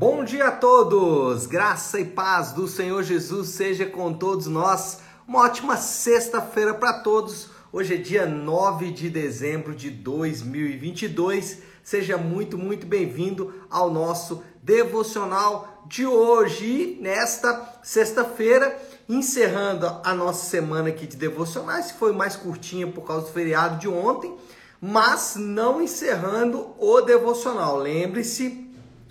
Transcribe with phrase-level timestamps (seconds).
[0.00, 1.46] Bom dia a todos!
[1.46, 5.00] Graça e paz do Senhor Jesus seja com todos nós.
[5.28, 7.50] Uma ótima sexta-feira para todos.
[7.70, 11.58] Hoje é dia 9 de dezembro de 2022.
[11.84, 16.96] Seja muito, muito bem-vindo ao nosso devocional de hoje.
[16.98, 18.74] Nesta sexta-feira,
[19.06, 23.78] encerrando a nossa semana aqui de devocionais, que foi mais curtinha por causa do feriado
[23.78, 24.34] de ontem,
[24.80, 27.76] mas não encerrando o devocional.
[27.76, 28.69] Lembre-se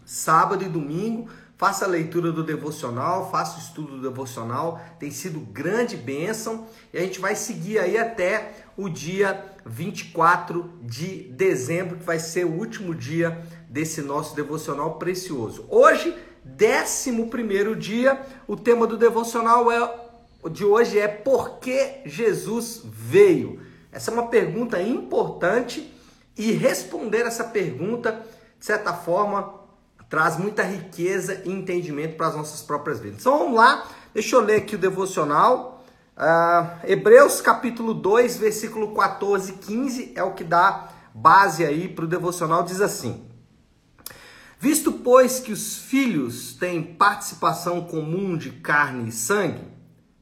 [0.10, 1.30] sábado e domingo.
[1.56, 6.98] Faça a leitura do devocional, faça o estudo do devocional, tem sido grande bênção e
[6.98, 12.54] a gente vai seguir aí até o dia 24 de dezembro, que vai ser o
[12.54, 15.66] último dia desse nosso devocional precioso.
[15.70, 16.16] Hoje,
[16.46, 23.60] 11 dia, o tema do devocional é, de hoje é Por que Jesus veio?
[23.92, 25.94] Essa é uma pergunta importante
[26.38, 28.26] e responder essa pergunta,
[28.58, 29.59] de certa forma,
[30.10, 33.20] traz muita riqueza e entendimento para as nossas próprias vidas.
[33.20, 35.86] Então vamos lá, deixa eu ler aqui o devocional.
[36.18, 42.06] Uh, Hebreus capítulo 2, versículo 14 e 15 é o que dá base aí para
[42.06, 43.24] o devocional, diz assim.
[44.60, 49.64] Visto, pois, que os filhos têm participação comum de carne e sangue,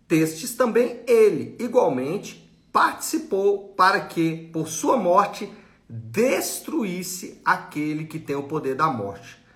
[0.08, 5.52] testes também ele, igualmente, participou para que, por sua morte,
[5.90, 9.47] destruísse aquele que tem o poder da morte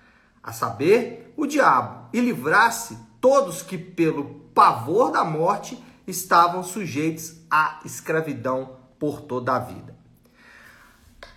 [0.42, 7.80] a saber, o diabo, e livrasse todos que, pelo pavor da morte, estavam sujeitos à
[7.84, 9.96] escravidão por toda a vida.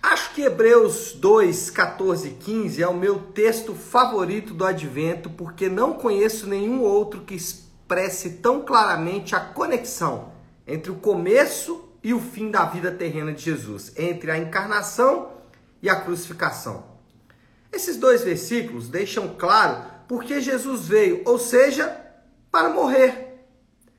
[0.02, 5.68] Acho que Hebreus 2, 14 e 15 é o meu texto favorito do advento, porque
[5.68, 10.32] não conheço nenhum outro que expresse tão claramente a conexão
[10.66, 15.30] entre o começo e o fim da vida terrena de Jesus, entre a encarnação
[15.82, 16.95] e a crucificação.
[17.76, 21.94] Esses dois versículos deixam claro porque Jesus veio, ou seja,
[22.50, 23.46] para morrer.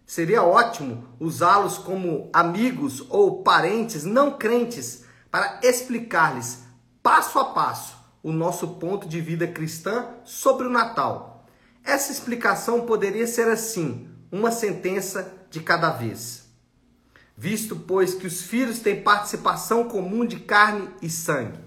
[0.03, 6.63] Seria ótimo usá-los como amigos ou parentes não crentes para explicar-lhes
[7.03, 11.45] passo a passo o nosso ponto de vida cristã sobre o Natal.
[11.83, 16.47] Essa explicação poderia ser assim: uma sentença de cada vez.
[17.37, 21.59] Visto, pois, que os filhos têm participação comum de carne e sangue.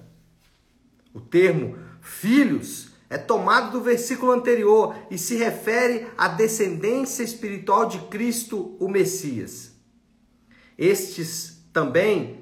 [1.14, 7.98] O termo filhos é tomado do versículo anterior e se refere à descendência espiritual de
[8.08, 9.72] Cristo, o Messias.
[10.76, 12.40] Estes também,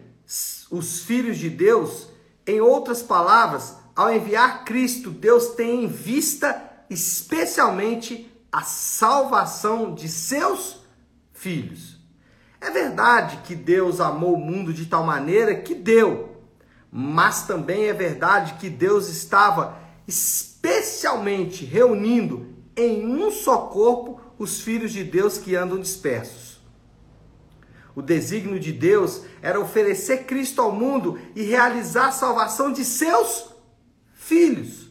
[0.70, 2.08] os filhos de Deus,
[2.46, 10.80] em outras palavras, ao enviar Cristo, Deus tem em vista especialmente a salvação de seus
[11.32, 11.98] filhos.
[12.60, 16.27] É verdade que Deus amou o mundo de tal maneira que deu
[16.90, 24.92] mas também é verdade que Deus estava especialmente reunindo em um só corpo os filhos
[24.92, 26.58] de Deus que andam dispersos.
[27.94, 33.52] O desígnio de Deus era oferecer Cristo ao mundo e realizar a salvação de seus
[34.14, 34.88] filhos.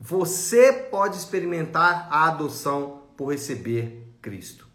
[0.00, 4.66] Você pode experimentar a adoção por receber Cristo.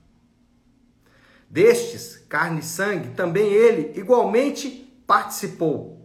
[1.49, 5.98] Destes, carne e sangue, também ele igualmente participou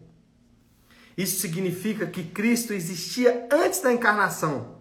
[1.17, 4.79] isso significa que Cristo existia antes da encarnação.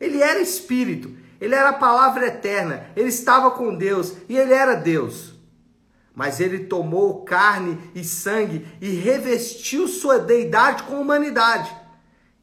[0.00, 4.74] Ele era espírito, ele era a palavra eterna, ele estava com Deus e ele era
[4.74, 5.34] Deus.
[6.14, 11.74] Mas ele tomou carne e sangue e revestiu sua deidade com humanidade.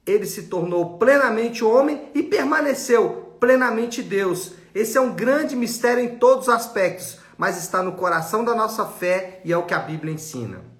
[0.05, 4.53] Ele se tornou plenamente homem e permaneceu plenamente Deus.
[4.73, 8.85] Esse é um grande mistério em todos os aspectos, mas está no coração da nossa
[8.85, 10.72] fé e é o que a Bíblia ensina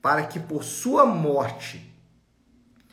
[0.00, 1.88] para que por sua morte,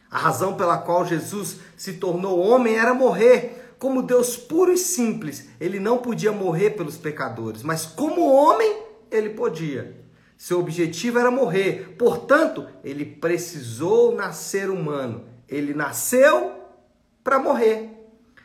[0.10, 3.74] a razão pela qual Jesus se tornou homem era morrer.
[3.78, 9.32] Como Deus puro e simples, ele não podia morrer pelos pecadores, mas como homem, ele
[9.32, 10.06] podia.
[10.38, 15.26] Seu objetivo era morrer, portanto, ele precisou nascer humano.
[15.50, 16.54] Ele nasceu
[17.22, 17.92] para morrer.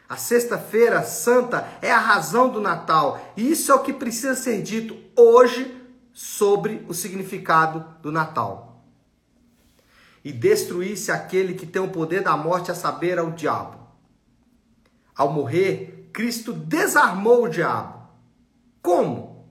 [0.09, 4.61] A Sexta-feira Santa é a razão do Natal, e isso é o que precisa ser
[4.61, 5.80] dito hoje
[6.13, 8.85] sobre o significado do Natal.
[10.25, 13.79] E destruísse aquele que tem o poder da morte, a saber, ao diabo.
[15.17, 18.09] Ao morrer, Cristo desarmou o diabo.
[18.83, 19.49] Como?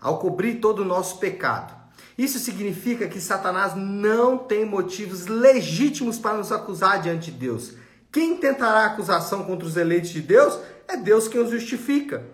[0.00, 1.78] Ao cobrir todo o nosso pecado.
[2.16, 7.74] Isso significa que Satanás não tem motivos legítimos para nos acusar diante de Deus.
[8.12, 12.24] Quem tentará acusação contra os eleitos de Deus é Deus quem os justifica.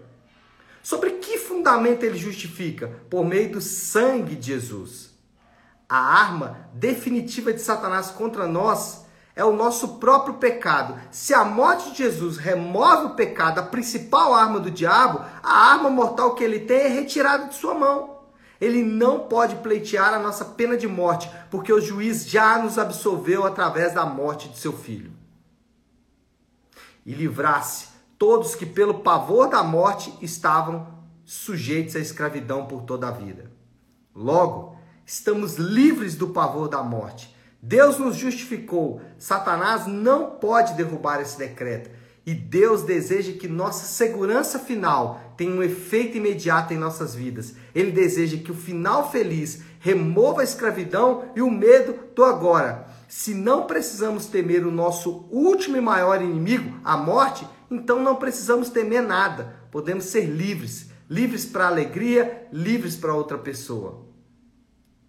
[0.86, 2.86] Sobre que fundamento ele justifica?
[3.10, 5.10] Por meio do sangue de Jesus.
[5.88, 9.04] A arma definitiva de Satanás contra nós
[9.34, 10.96] é o nosso próprio pecado.
[11.10, 15.90] Se a morte de Jesus remove o pecado, a principal arma do diabo, a arma
[15.90, 18.20] mortal que ele tem é retirada de sua mão.
[18.60, 23.44] Ele não pode pleitear a nossa pena de morte, porque o juiz já nos absolveu
[23.44, 25.12] através da morte de seu filho.
[27.04, 30.86] E livrasse todos que, pelo pavor da morte, estavam
[31.24, 33.50] sujeitos à escravidão por toda a vida.
[34.14, 37.34] Logo, estamos livres do pavor da morte.
[37.60, 39.00] Deus nos justificou.
[39.18, 41.90] Satanás não pode derrubar esse decreto.
[42.24, 47.54] E Deus deseja que nossa segurança final tenha um efeito imediato em nossas vidas.
[47.74, 52.86] Ele deseja que o final feliz remova a escravidão e o medo do agora.
[53.08, 58.70] Se não precisamos temer o nosso último e maior inimigo, a morte, então não precisamos
[58.70, 59.56] temer nada.
[59.70, 64.06] Podemos ser livres, livres para alegria, livres para outra pessoa.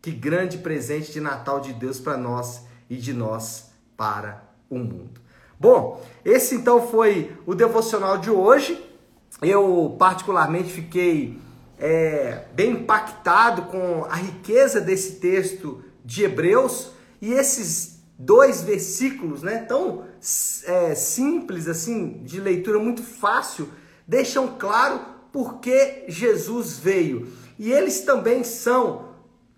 [0.01, 5.21] Que grande presente de Natal de Deus para nós e de nós para o mundo.
[5.59, 8.83] Bom, esse então foi o devocional de hoje.
[9.41, 11.39] Eu particularmente fiquei
[11.79, 19.59] é, bem impactado com a riqueza desse texto de Hebreus e esses dois versículos, né,
[19.59, 20.05] tão
[20.65, 23.69] é, simples assim de leitura, muito fácil,
[24.07, 24.99] deixam claro
[25.31, 27.27] por que Jesus veio.
[27.59, 29.09] E eles também são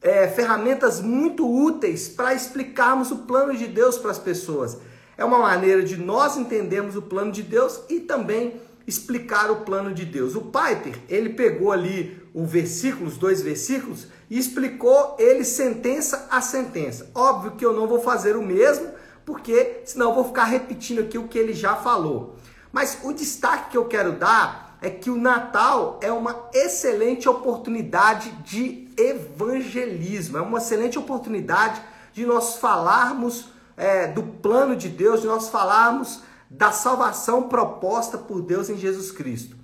[0.01, 4.77] é, ferramentas muito úteis para explicarmos o plano de Deus para as pessoas.
[5.17, 9.93] É uma maneira de nós entendermos o plano de Deus e também explicar o plano
[9.93, 10.35] de Deus.
[10.35, 16.41] O Piper, ele pegou ali o versículo, os dois versículos, e explicou ele sentença a
[16.41, 17.09] sentença.
[17.13, 18.89] Óbvio que eu não vou fazer o mesmo,
[19.25, 22.35] porque senão eu vou ficar repetindo aqui o que ele já falou.
[22.71, 28.31] Mas o destaque que eu quero dar é que o Natal é uma excelente oportunidade
[28.43, 31.81] de evangelismo, é uma excelente oportunidade
[32.13, 38.41] de nós falarmos é, do plano de Deus, de nós falarmos da salvação proposta por
[38.41, 39.58] Deus em Jesus Cristo.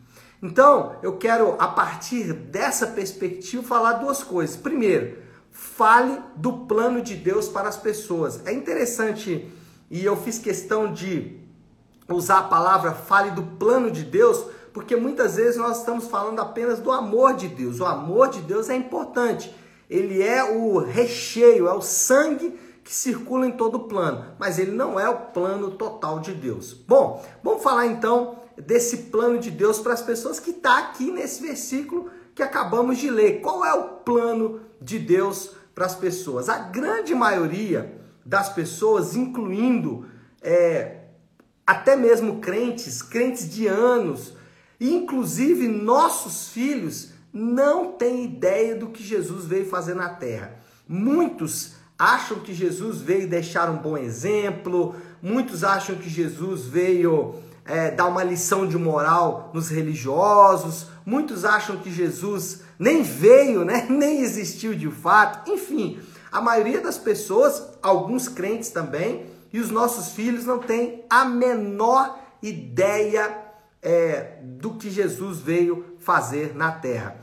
[0.46, 4.56] Então, eu quero, a partir dessa perspectiva, falar duas coisas.
[4.56, 5.18] Primeiro,
[5.52, 8.46] fale do plano de Deus para as pessoas.
[8.46, 9.52] É interessante,
[9.90, 11.40] e eu fiz questão de
[12.08, 16.78] usar a palavra fale do plano de Deus, porque muitas vezes nós estamos falando apenas
[16.80, 17.80] do amor de Deus.
[17.80, 19.52] O amor de Deus é importante.
[19.90, 24.72] Ele é o recheio, é o sangue que circula em todo o plano, mas ele
[24.72, 26.72] não é o plano total de Deus.
[26.72, 31.42] Bom, vamos falar então desse plano de Deus para as pessoas que está aqui nesse
[31.42, 33.42] versículo que acabamos de ler.
[33.42, 36.50] Qual é o plano de Deus para as pessoas?
[36.50, 40.06] A grande maioria das pessoas, incluindo
[40.42, 41.06] é,
[41.66, 44.34] até mesmo crentes, crentes de anos,
[44.80, 50.60] inclusive nossos filhos, não têm ideia do que Jesus veio fazer na terra.
[50.88, 57.36] Muitos acham que Jesus veio deixar um bom exemplo, muitos acham que Jesus veio
[57.66, 63.88] é, dar uma lição de moral nos religiosos, muitos acham que Jesus nem veio, né?
[63.90, 66.00] nem existiu de fato, enfim,
[66.32, 72.20] a maioria das pessoas, alguns crentes também, e os nossos filhos não têm a menor
[72.42, 73.46] ideia
[73.82, 77.18] é, do que Jesus veio fazer na terra.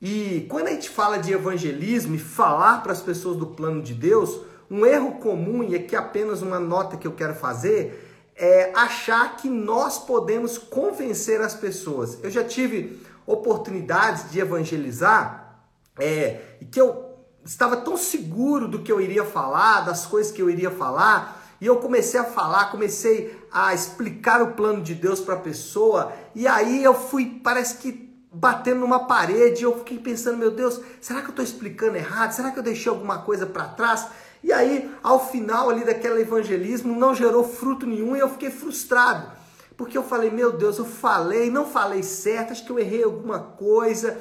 [0.00, 3.94] E quando a gente fala de evangelismo e falar para as pessoas do plano de
[3.94, 4.38] Deus,
[4.70, 8.03] um erro comum, e aqui apenas uma nota que eu quero fazer,
[8.36, 12.18] é achar que nós podemos convencer as pessoas.
[12.22, 15.60] Eu já tive oportunidades de evangelizar
[15.98, 20.50] é, que eu estava tão seguro do que eu iria falar, das coisas que eu
[20.50, 25.34] iria falar, e eu comecei a falar, comecei a explicar o plano de Deus para
[25.34, 28.04] a pessoa, e aí eu fui, parece que
[28.34, 29.62] batendo numa parede.
[29.62, 32.32] Eu fiquei pensando, meu Deus, será que eu estou explicando errado?
[32.32, 34.08] Será que eu deixei alguma coisa para trás?
[34.44, 39.32] E aí, ao final ali daquele evangelismo, não gerou fruto nenhum e eu fiquei frustrado.
[39.74, 43.38] Porque eu falei, meu Deus, eu falei, não falei certo, acho que eu errei alguma
[43.38, 44.20] coisa.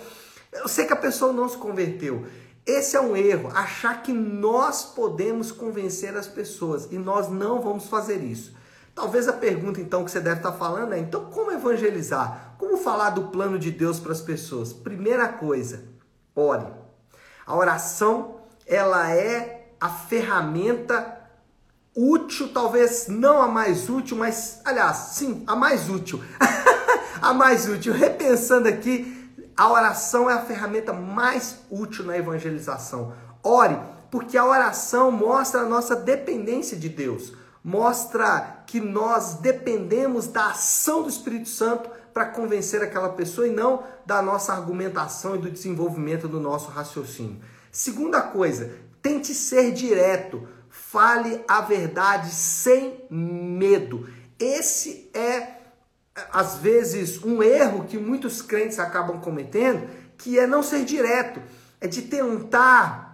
[0.53, 2.25] Eu sei que a pessoa não se converteu.
[2.65, 7.87] Esse é um erro, achar que nós podemos convencer as pessoas e nós não vamos
[7.87, 8.55] fazer isso.
[8.95, 12.55] Talvez a pergunta então que você deve estar falando é: então como evangelizar?
[12.57, 14.71] Como falar do plano de Deus para as pessoas?
[14.71, 15.83] Primeira coisa,
[16.33, 16.67] ore.
[17.45, 21.19] A oração, ela é a ferramenta
[21.93, 26.23] útil, talvez não a mais útil, mas aliás, sim, a mais útil.
[27.21, 27.91] a mais útil.
[27.91, 33.11] Repensando aqui, a oração é a ferramenta mais útil na evangelização.
[33.43, 33.77] Ore,
[34.09, 41.03] porque a oração mostra a nossa dependência de Deus mostra que nós dependemos da ação
[41.03, 46.27] do Espírito Santo para convencer aquela pessoa e não da nossa argumentação e do desenvolvimento
[46.27, 47.39] do nosso raciocínio.
[47.71, 48.71] Segunda coisa,
[49.03, 50.47] tente ser direto.
[50.69, 54.07] fale a verdade sem medo.
[54.39, 55.57] Esse é,
[56.31, 61.41] às vezes, um erro que muitos crentes acabam cometendo, que é não ser direto,
[61.81, 63.13] é de tentar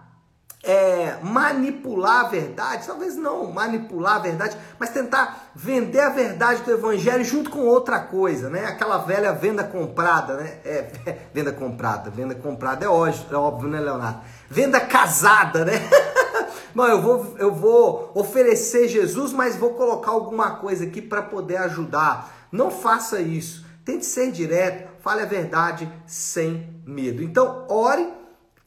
[0.62, 6.70] é, manipular a verdade, talvez não manipular a verdade, mas tentar vender a verdade do
[6.70, 8.66] evangelho junto com outra coisa, né?
[8.66, 10.58] Aquela velha venda comprada, né?
[10.64, 10.90] É,
[11.32, 14.20] venda comprada, venda comprada é óbvio, é óbvio, né, Leonardo?
[14.50, 15.74] Venda casada, né?
[16.74, 21.56] Não, eu vou, eu vou oferecer Jesus, mas vou colocar alguma coisa aqui para poder
[21.58, 22.48] ajudar.
[22.50, 23.64] Não faça isso.
[23.84, 27.22] Tente ser direto, fale a verdade sem medo.
[27.22, 28.12] Então, ore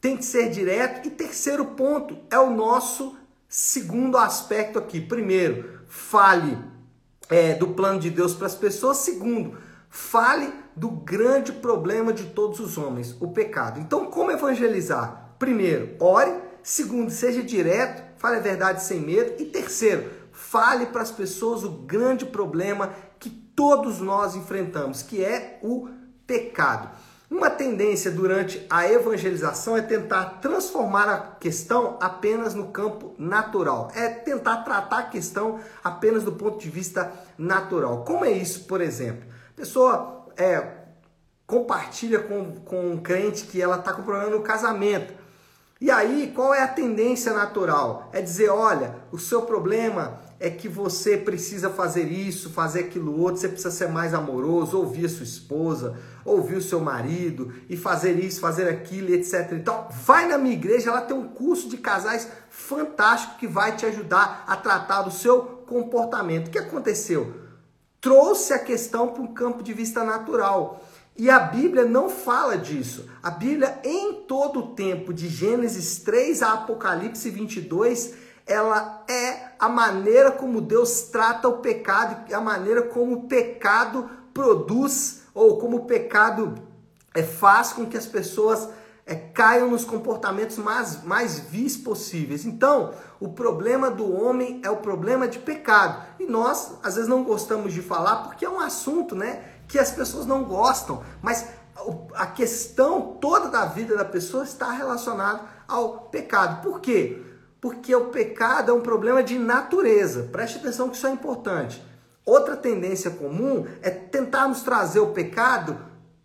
[0.00, 1.06] tem que ser direto.
[1.06, 5.02] E terceiro ponto é o nosso segundo aspecto aqui.
[5.02, 6.58] Primeiro, fale
[7.28, 8.98] é, do plano de Deus para as pessoas.
[8.98, 9.58] Segundo,
[9.90, 13.80] fale do grande problema de todos os homens, o pecado.
[13.80, 15.23] Então, como evangelizar?
[15.44, 16.40] Primeiro, ore.
[16.62, 19.34] Segundo, seja direto, fale a verdade sem medo.
[19.38, 25.58] E terceiro, fale para as pessoas o grande problema que todos nós enfrentamos, que é
[25.62, 25.90] o
[26.26, 26.88] pecado.
[27.30, 34.08] Uma tendência durante a evangelização é tentar transformar a questão apenas no campo natural, é
[34.08, 38.02] tentar tratar a questão apenas do ponto de vista natural.
[38.02, 39.28] Como é isso, por exemplo?
[39.50, 40.68] A pessoa é,
[41.46, 45.23] compartilha com, com um crente que ela está com problema no casamento.
[45.80, 48.08] E aí, qual é a tendência natural?
[48.12, 53.40] É dizer, olha, o seu problema é que você precisa fazer isso, fazer aquilo outro,
[53.40, 58.12] você precisa ser mais amoroso, ouvir a sua esposa, ouvir o seu marido e fazer
[58.12, 59.52] isso, fazer aquilo, etc.
[59.52, 63.84] Então, vai na minha igreja, ela tem um curso de casais fantástico que vai te
[63.84, 66.48] ajudar a tratar do seu comportamento.
[66.48, 67.34] O que aconteceu?
[68.00, 70.84] Trouxe a questão para um campo de vista natural.
[71.16, 73.08] E a Bíblia não fala disso.
[73.22, 78.14] A Bíblia, em todo o tempo, de Gênesis 3 a Apocalipse 22,
[78.46, 85.22] ela é a maneira como Deus trata o pecado, a maneira como o pecado produz
[85.32, 86.54] ou como o pecado
[87.14, 88.68] é, faz com que as pessoas
[89.06, 92.44] é, caiam nos comportamentos mais, mais vis possíveis.
[92.44, 96.04] Então, o problema do homem é o problema de pecado.
[96.18, 99.90] E nós, às vezes, não gostamos de falar porque é um assunto né, que as
[99.90, 101.46] pessoas não gostam, mas
[102.14, 106.62] a questão toda da vida da pessoa está relacionada ao pecado.
[106.62, 107.22] Por quê?
[107.64, 110.28] porque o pecado é um problema de natureza.
[110.30, 111.82] Preste atenção que isso é importante.
[112.22, 115.78] Outra tendência comum é tentarmos trazer o pecado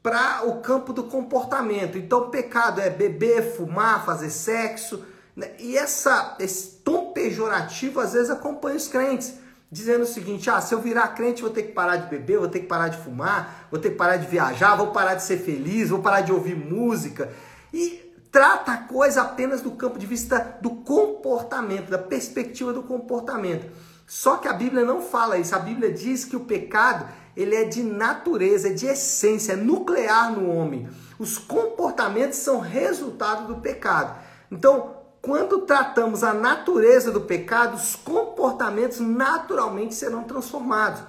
[0.03, 1.97] para o campo do comportamento.
[1.97, 5.05] Então, o pecado é beber, fumar, fazer sexo.
[5.33, 5.51] Né?
[5.59, 9.35] E essa, esse tom pejorativo às vezes acompanha os crentes,
[9.71, 12.47] dizendo o seguinte: ah, se eu virar crente, vou ter que parar de beber, vou
[12.47, 15.37] ter que parar de fumar, vou ter que parar de viajar, vou parar de ser
[15.37, 17.31] feliz, vou parar de ouvir música.
[17.73, 23.69] E trata a coisa apenas do campo de vista do comportamento, da perspectiva do comportamento.
[24.07, 25.55] Só que a Bíblia não fala isso.
[25.55, 27.05] A Bíblia diz que o pecado
[27.37, 30.89] ele é de natureza, é de essência, é nuclear no homem.
[31.17, 34.19] Os comportamentos são resultado do pecado.
[34.51, 41.01] Então, quando tratamos a natureza do pecado, os comportamentos naturalmente serão transformados.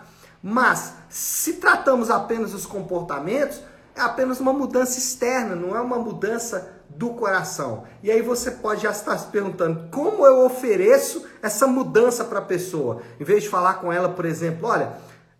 [0.42, 3.60] Mas, se tratamos apenas dos comportamentos,
[3.94, 7.84] é apenas uma mudança externa, não é uma mudança do coração.
[8.02, 12.42] E aí você pode já estar se perguntando como eu ofereço essa mudança para a
[12.42, 13.02] pessoa.
[13.18, 14.92] Em vez de falar com ela, por exemplo, olha,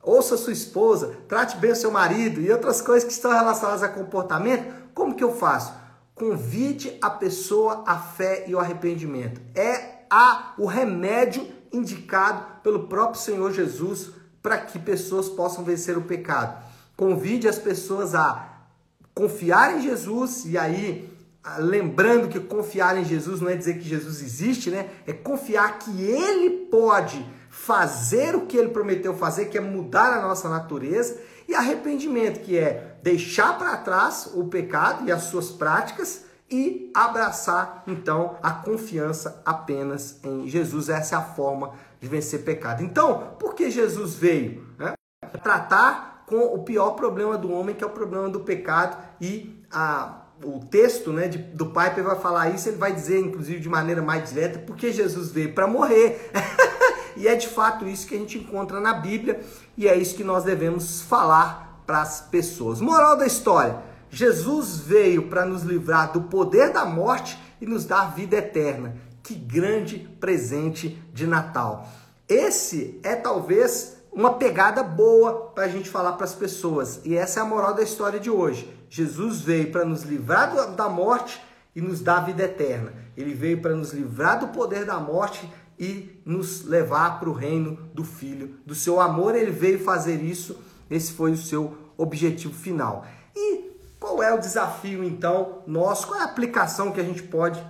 [0.03, 3.89] ouça sua esposa, trate bem o seu marido e outras coisas que estão relacionadas a
[3.89, 5.80] comportamento, como que eu faço?
[6.21, 9.41] Convide a pessoa à fé e ao arrependimento.
[9.55, 14.11] É a, o remédio indicado pelo próprio Senhor Jesus
[14.43, 16.63] para que pessoas possam vencer o pecado.
[16.95, 18.67] Convide as pessoas a
[19.15, 21.11] confiar em Jesus e aí
[21.43, 24.91] ah, lembrando que confiar em Jesus não é dizer que Jesus existe, né?
[25.07, 30.21] É confiar que ele pode fazer o que ele prometeu fazer, que é mudar a
[30.21, 36.25] nossa natureza, e arrependimento, que é deixar para trás o pecado e as suas práticas
[36.51, 40.89] e abraçar então a confiança apenas em Jesus.
[40.89, 42.83] Essa é a forma de vencer pecado.
[42.83, 44.67] Então, por que Jesus veio?
[44.79, 44.95] Né?
[45.43, 50.17] Tratar com o pior problema do homem, que é o problema do pecado e a
[50.43, 54.01] o texto né, de, do Piper vai falar isso, ele vai dizer, inclusive, de maneira
[54.01, 56.31] mais direta, porque Jesus veio para morrer.
[57.15, 59.41] e é de fato isso que a gente encontra na Bíblia
[59.77, 62.81] e é isso que nós devemos falar para as pessoas.
[62.81, 63.77] Moral da história:
[64.09, 68.95] Jesus veio para nos livrar do poder da morte e nos dar vida eterna.
[69.25, 71.89] Que grande presente de Natal!
[72.29, 77.01] Esse é talvez uma pegada boa para a gente falar para as pessoas.
[77.05, 78.73] E essa é a moral da história de hoje.
[78.89, 81.43] Jesus veio para nos livrar da morte
[81.75, 82.93] e nos dar vida eterna.
[83.17, 87.77] Ele veio para nos livrar do poder da morte e nos levar para o reino
[87.93, 89.35] do Filho, do seu amor.
[89.35, 90.57] Ele veio fazer isso,
[90.91, 93.07] esse foi o seu objetivo final.
[93.35, 96.09] E qual é o desafio então nosso?
[96.09, 97.65] Qual é a aplicação que a gente pode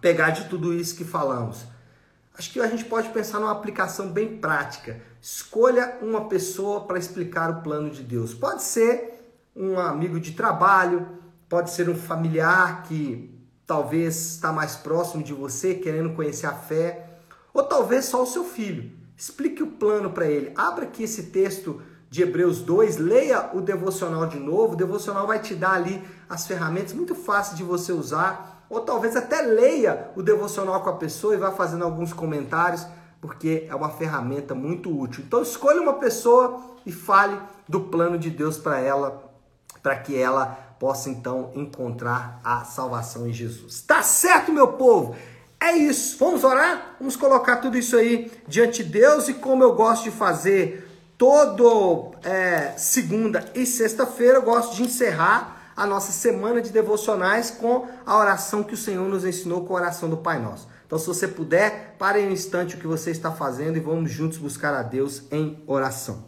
[0.00, 1.66] pegar de tudo isso que falamos?
[2.36, 5.00] Acho que a gente pode pensar numa aplicação bem prática.
[5.22, 8.34] Escolha uma pessoa para explicar o plano de Deus.
[8.34, 9.14] Pode ser
[9.54, 11.06] um amigo de trabalho,
[11.48, 13.32] pode ser um familiar que
[13.66, 17.06] talvez está mais próximo de você, querendo conhecer a fé,
[17.52, 18.90] ou talvez só o seu filho.
[19.16, 20.52] Explique o plano para ele.
[20.56, 21.80] Abra aqui esse texto
[22.14, 24.74] de Hebreus 2, leia o devocional de novo.
[24.74, 29.16] O devocional vai te dar ali as ferramentas muito fáceis de você usar ou talvez
[29.16, 32.86] até leia o devocional com a pessoa e vá fazendo alguns comentários,
[33.20, 35.24] porque é uma ferramenta muito útil.
[35.26, 37.36] Então escolha uma pessoa e fale
[37.68, 39.28] do plano de Deus para ela,
[39.82, 40.46] para que ela
[40.78, 43.82] possa então encontrar a salvação em Jesus.
[43.82, 45.16] Tá certo, meu povo?
[45.60, 46.16] É isso.
[46.20, 46.94] Vamos orar?
[47.00, 50.83] Vamos colocar tudo isso aí diante de Deus e como eu gosto de fazer
[51.16, 57.88] todo é, segunda e sexta-feira, eu gosto de encerrar a nossa semana de devocionais com
[58.06, 60.68] a oração que o Senhor nos ensinou com a oração do Pai Nosso.
[60.86, 64.38] Então, se você puder, pare um instante o que você está fazendo e vamos juntos
[64.38, 66.24] buscar a Deus em oração.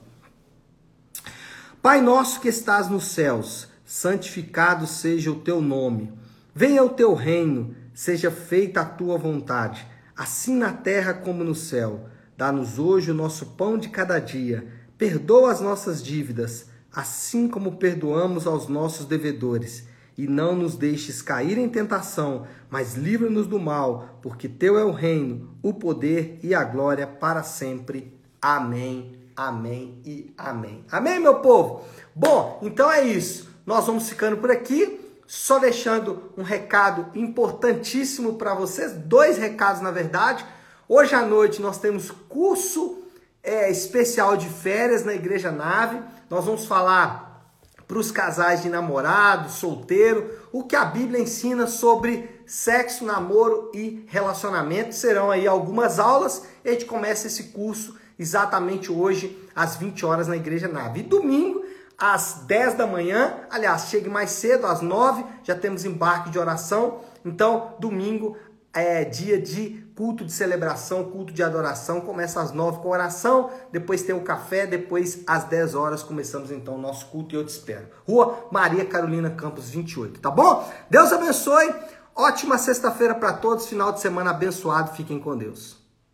[1.80, 6.12] Pai nosso que estás nos céus, santificado seja o teu nome.
[6.52, 12.08] Venha o teu reino, seja feita a tua vontade, assim na terra como no céu.
[12.36, 14.66] Dá-nos hoje o nosso pão de cada dia.
[14.98, 19.86] Perdoa as nossas dívidas assim como perdoamos aos nossos devedores.
[20.16, 24.90] E não nos deixes cair em tentação, mas livra-nos do mal, porque teu é o
[24.90, 28.18] reino, o poder e a glória para sempre.
[28.40, 30.86] Amém, amém e amém.
[30.90, 31.84] Amém, meu povo?
[32.14, 33.50] Bom, então é isso.
[33.66, 35.02] Nós vamos ficando por aqui.
[35.26, 40.46] Só deixando um recado importantíssimo para vocês, dois recados na verdade.
[40.88, 43.02] Hoje à noite nós temos curso
[43.46, 46.02] é, especial de férias na Igreja Nave.
[46.28, 47.46] Nós vamos falar
[47.86, 54.04] para os casais de namorado, solteiro, o que a Bíblia ensina sobre sexo, namoro e
[54.08, 54.92] relacionamento.
[54.92, 60.26] Serão aí algumas aulas e a gente começa esse curso exatamente hoje, às 20 horas,
[60.26, 61.00] na Igreja Nave.
[61.00, 61.64] E domingo,
[61.96, 67.00] às 10 da manhã, aliás, chegue mais cedo, às 9, já temos embarque de oração.
[67.24, 68.36] Então, domingo
[68.76, 72.00] é dia de culto de celebração, culto de adoração.
[72.00, 76.74] Começa às nove com oração, depois tem o café, depois às 10 horas começamos então
[76.74, 77.86] o nosso culto e eu te espero.
[78.06, 80.70] Rua Maria Carolina Campos 28, tá bom?
[80.90, 81.74] Deus abençoe.
[82.14, 84.94] Ótima sexta-feira para todos, final de semana abençoado.
[84.94, 85.85] Fiquem com Deus.